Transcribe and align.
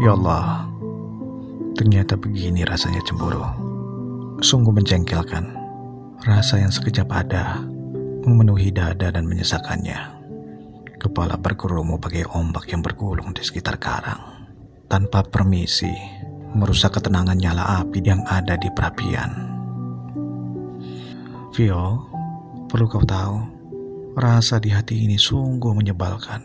Ya 0.00 0.16
Allah, 0.16 0.64
ternyata 1.76 2.16
begini 2.16 2.64
rasanya 2.64 3.04
cemburu. 3.04 3.44
Sungguh 4.40 4.72
menjengkelkan. 4.72 5.52
Rasa 6.24 6.64
yang 6.64 6.72
sekejap 6.72 7.12
ada, 7.12 7.60
memenuhi 8.24 8.72
dada 8.72 9.12
dan 9.12 9.28
menyesakannya. 9.28 10.24
Kepala 10.96 11.36
bergerumu 11.36 12.00
bagai 12.00 12.24
ombak 12.32 12.72
yang 12.72 12.80
bergulung 12.80 13.36
di 13.36 13.44
sekitar 13.44 13.76
karang. 13.76 14.48
Tanpa 14.88 15.28
permisi, 15.28 15.92
merusak 16.56 16.96
ketenangan 16.96 17.36
nyala 17.36 17.84
api 17.84 18.00
yang 18.00 18.24
ada 18.24 18.56
di 18.56 18.72
perapian. 18.72 19.28
Vio, 21.52 21.84
perlu 22.64 22.88
kau 22.88 23.04
tahu, 23.04 23.36
rasa 24.16 24.56
di 24.56 24.72
hati 24.72 25.04
ini 25.04 25.20
sungguh 25.20 25.76
menyebalkan 25.76 26.40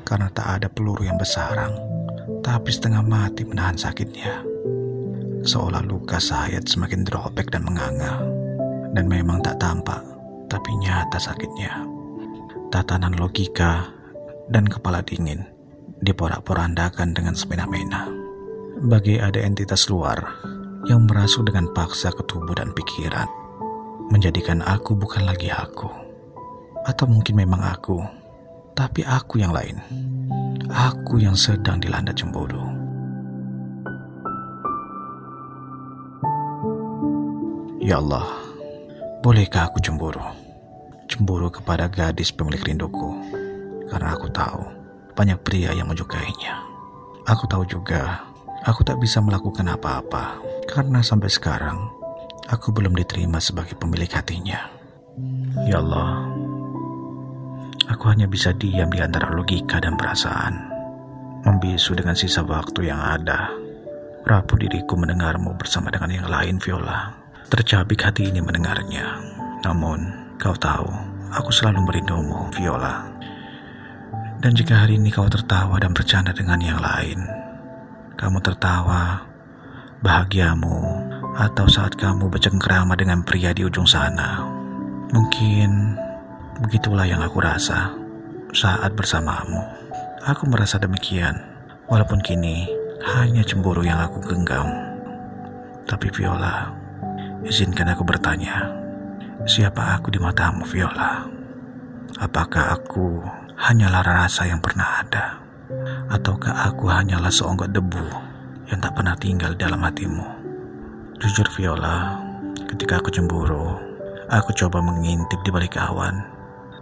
karena 0.00 0.32
tak 0.32 0.48
ada 0.48 0.72
peluru 0.72 1.04
yang 1.04 1.20
bersarang 1.20 1.96
tapi 2.46 2.70
setengah 2.70 3.02
mati 3.02 3.42
menahan 3.42 3.74
sakitnya. 3.74 4.46
Seolah 5.42 5.82
luka 5.82 6.22
sayat 6.22 6.70
semakin 6.70 7.02
drobek 7.02 7.50
dan 7.50 7.66
menganga. 7.66 8.22
Dan 8.94 9.10
memang 9.10 9.42
tak 9.42 9.58
tampak, 9.58 9.98
tapi 10.46 10.70
nyata 10.78 11.18
sakitnya. 11.18 11.82
Tatanan 12.70 13.18
logika 13.18 13.90
dan 14.46 14.70
kepala 14.70 15.02
dingin 15.02 15.42
diporak-porandakan 16.00 17.18
dengan 17.18 17.34
semena-mena. 17.34 18.06
Bagi 18.78 19.18
ada 19.18 19.42
entitas 19.42 19.90
luar 19.90 20.22
yang 20.86 21.04
merasuk 21.10 21.50
dengan 21.50 21.66
paksa 21.74 22.14
ke 22.14 22.22
tubuh 22.30 22.54
dan 22.54 22.70
pikiran. 22.70 23.26
Menjadikan 24.14 24.62
aku 24.62 24.94
bukan 24.94 25.26
lagi 25.26 25.50
aku. 25.50 25.90
Atau 26.86 27.10
mungkin 27.10 27.42
memang 27.42 27.58
aku, 27.66 27.98
tapi 28.78 29.02
aku 29.02 29.42
yang 29.42 29.50
lain 29.50 29.82
aku 30.70 31.22
yang 31.22 31.38
sedang 31.38 31.78
dilanda 31.78 32.10
cemburu. 32.10 32.62
Ya 37.78 38.02
Allah, 38.02 38.26
bolehkah 39.22 39.70
aku 39.70 39.78
cemburu? 39.78 40.22
Cemburu 41.06 41.46
kepada 41.54 41.86
gadis 41.86 42.34
pemilik 42.34 42.58
rinduku, 42.66 43.14
karena 43.86 44.18
aku 44.18 44.26
tahu 44.34 44.66
banyak 45.14 45.38
pria 45.46 45.70
yang 45.70 45.86
menyukainya. 45.86 46.66
Aku 47.30 47.46
tahu 47.46 47.62
juga, 47.62 48.26
aku 48.66 48.82
tak 48.82 48.98
bisa 48.98 49.22
melakukan 49.22 49.70
apa-apa, 49.70 50.42
karena 50.66 50.98
sampai 50.98 51.30
sekarang 51.30 51.78
aku 52.50 52.74
belum 52.74 52.98
diterima 52.98 53.38
sebagai 53.38 53.78
pemilik 53.78 54.10
hatinya. 54.10 54.66
Ya 55.70 55.78
Allah, 55.78 56.26
Aku 57.86 58.10
hanya 58.10 58.26
bisa 58.26 58.50
diam 58.50 58.90
di 58.90 58.98
antara 58.98 59.30
logika 59.30 59.78
dan 59.78 59.94
perasaan. 59.94 60.74
Membisu 61.46 61.94
dengan 61.94 62.18
sisa 62.18 62.42
waktu 62.42 62.90
yang 62.90 62.98
ada. 62.98 63.54
Rapuh 64.26 64.58
diriku 64.58 64.98
mendengarmu 64.98 65.54
bersama 65.54 65.94
dengan 65.94 66.10
yang 66.10 66.26
lain, 66.26 66.58
Viola. 66.58 67.14
Tercabik 67.46 68.02
hati 68.02 68.26
ini 68.26 68.42
mendengarnya. 68.42 69.22
Namun, 69.62 70.34
kau 70.34 70.58
tahu, 70.58 70.90
aku 71.30 71.54
selalu 71.54 71.86
merindumu, 71.86 72.50
Viola. 72.50 73.06
Dan 74.42 74.58
jika 74.58 74.82
hari 74.82 74.98
ini 74.98 75.14
kau 75.14 75.30
tertawa 75.30 75.78
dan 75.78 75.94
bercanda 75.94 76.34
dengan 76.34 76.58
yang 76.58 76.82
lain, 76.82 77.22
kamu 78.18 78.42
tertawa, 78.42 79.22
bahagiamu, 80.02 81.06
atau 81.38 81.70
saat 81.70 81.94
kamu 81.94 82.26
bercengkrama 82.26 82.98
dengan 82.98 83.22
pria 83.22 83.54
di 83.54 83.62
ujung 83.62 83.86
sana, 83.86 84.42
mungkin 85.14 85.94
Begitulah 86.56 87.04
yang 87.04 87.20
aku 87.20 87.44
rasa 87.44 87.92
saat 88.56 88.96
bersamamu. 88.96 89.60
Aku 90.24 90.48
merasa 90.48 90.80
demikian, 90.80 91.36
walaupun 91.84 92.16
kini 92.24 92.64
hanya 93.04 93.44
cemburu 93.44 93.84
yang 93.84 94.00
aku 94.00 94.24
genggam. 94.24 94.64
Tapi 95.84 96.08
Viola, 96.16 96.72
izinkan 97.44 97.92
aku 97.92 98.08
bertanya, 98.08 98.72
siapa 99.44 100.00
aku 100.00 100.08
di 100.08 100.16
matamu 100.16 100.64
Viola? 100.64 101.28
Apakah 102.24 102.72
aku 102.72 103.20
hanyalah 103.60 104.00
rasa 104.00 104.48
yang 104.48 104.64
pernah 104.64 105.04
ada? 105.04 105.36
Ataukah 106.08 106.72
aku 106.72 106.88
hanyalah 106.88 107.28
seonggok 107.28 107.68
debu 107.68 108.06
yang 108.72 108.80
tak 108.80 108.96
pernah 108.96 109.12
tinggal 109.20 109.52
dalam 109.60 109.84
hatimu? 109.84 110.24
Jujur 111.20 111.52
Viola, 111.52 112.16
ketika 112.64 113.04
aku 113.04 113.12
cemburu, 113.12 113.76
aku 114.32 114.56
coba 114.56 114.80
mengintip 114.80 115.44
di 115.44 115.52
balik 115.52 115.76
awan 115.76 116.35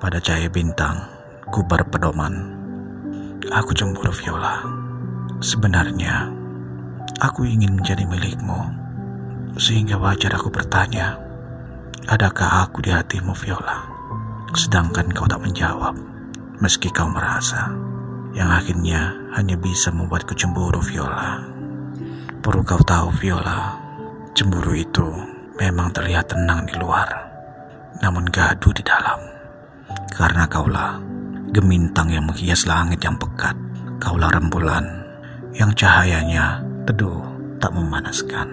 pada 0.00 0.16
cahaya 0.16 0.48
bintang, 0.48 0.96
gubar 1.52 1.84
pedoman. 1.84 2.56
Aku 3.52 3.76
cemburu 3.76 4.08
Viola. 4.16 4.64
Sebenarnya, 5.44 6.24
aku 7.20 7.44
ingin 7.44 7.76
menjadi 7.76 8.08
milikmu. 8.08 8.80
Sehingga 9.60 10.00
wajar 10.00 10.32
aku 10.40 10.48
bertanya, 10.48 11.20
adakah 12.08 12.64
aku 12.64 12.80
di 12.80 12.96
hatimu 12.96 13.36
Viola? 13.36 13.84
Sedangkan 14.56 15.12
kau 15.12 15.28
tak 15.28 15.44
menjawab, 15.44 15.92
meski 16.64 16.88
kau 16.88 17.12
merasa, 17.12 17.68
yang 18.32 18.48
akhirnya 18.48 19.12
hanya 19.36 19.60
bisa 19.60 19.92
membuatku 19.92 20.32
cemburu 20.32 20.80
Viola. 20.80 21.44
Perlu 22.40 22.64
kau 22.64 22.80
tahu 22.80 23.12
Viola, 23.20 23.76
cemburu 24.32 24.72
itu 24.72 25.12
memang 25.60 25.92
terlihat 25.92 26.32
tenang 26.32 26.64
di 26.64 26.72
luar, 26.80 27.28
namun 28.00 28.24
gaduh 28.32 28.72
di 28.72 28.80
dalam. 28.80 29.39
Karena 30.12 30.44
kaulah 30.46 31.00
gemintang 31.50 32.10
yang 32.14 32.26
menghias 32.26 32.66
langit 32.66 33.02
yang 33.02 33.18
pekat. 33.18 33.56
Kaulah 34.00 34.32
rembulan 34.32 34.86
yang 35.52 35.74
cahayanya 35.76 36.64
teduh 36.88 37.20
tak 37.60 37.74
memanaskan. 37.76 38.48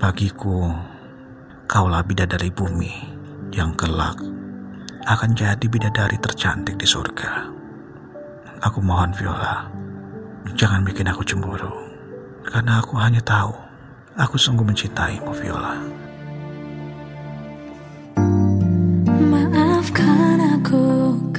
Bagiku, 0.00 0.72
kaulah 1.70 2.02
bidadari 2.02 2.50
bumi 2.50 2.90
yang 3.54 3.76
kelak 3.76 4.18
akan 5.06 5.30
jadi 5.32 5.62
bidadari 5.64 6.16
tercantik 6.18 6.76
di 6.76 6.88
surga. 6.88 7.46
Aku 8.60 8.84
mohon 8.84 9.12
Viola, 9.16 9.68
jangan 10.56 10.84
bikin 10.84 11.08
aku 11.08 11.24
cemburu. 11.24 11.72
Karena 12.44 12.80
aku 12.80 12.96
hanya 12.98 13.20
tahu, 13.20 13.52
aku 14.16 14.36
sungguh 14.36 14.64
mencintaimu 14.64 15.32
Viola. 15.32 15.76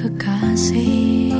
Kekasih. 0.02 1.30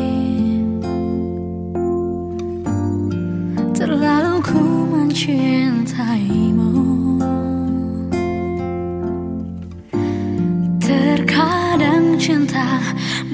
Terlalu 3.74 4.38
ku 4.38 4.86
mencintaimu. 4.86 6.70
Terkadang 10.78 12.14
cinta 12.22 12.78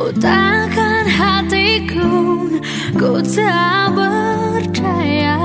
butakan 0.01 1.05
hatiku. 1.05 2.49
Ku 2.97 3.21
tak 3.21 3.93
berdaya. 3.93 5.37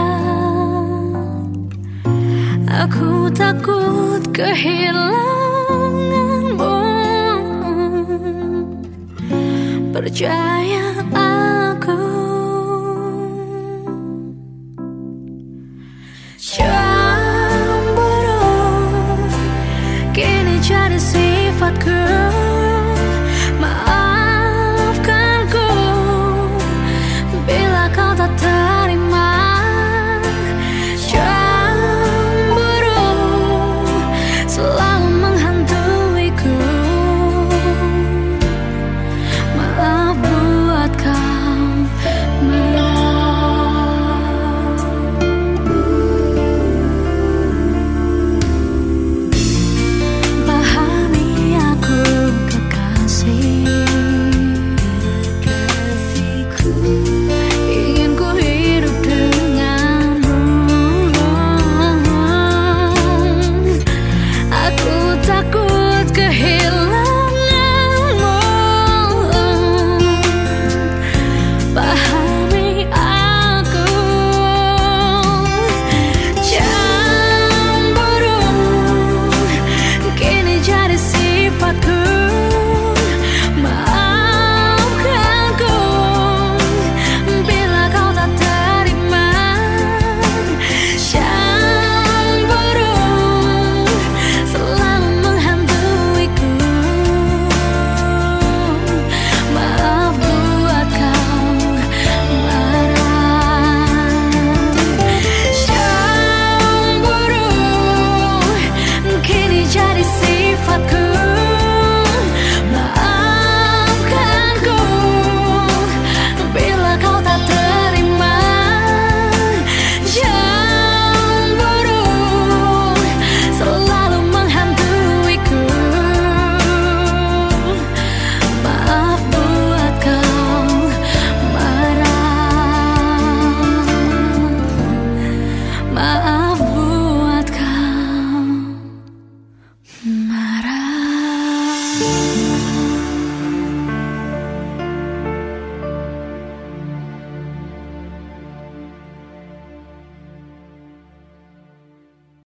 Aku 2.72 3.28
takut 3.36 4.24
kehilangan 4.32 5.33
percaya 10.04 10.92
aku. 10.92 10.93